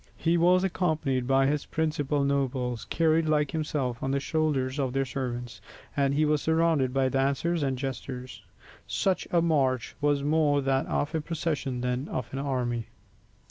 He 0.17 0.35
was 0.35 0.63
accompanied 0.63 1.27
by 1.27 1.45
his 1.45 1.67
principal 1.67 2.23
nobles, 2.23 2.85
carried 2.85 3.29
like 3.29 3.51
himself 3.51 4.01
on 4.01 4.09
the 4.09 4.19
shoulders 4.19 4.79
of 4.79 4.93
their 4.93 5.05
servants, 5.05 5.61
and 5.95 6.15
he 6.15 6.25
was 6.25 6.41
surrounded 6.41 6.91
by 6.91 7.07
dancers 7.07 7.61
and 7.61 7.77
jesters. 7.77 8.43
Such 8.87 9.27
a 9.29 9.43
march 9.43 9.95
was 10.01 10.23
more 10.23 10.59
that 10.59 10.87
of 10.87 11.13
a 11.13 11.21
procession 11.21 11.81
than 11.81 12.07
of 12.07 12.27
an 12.33 12.39
army. 12.39 12.87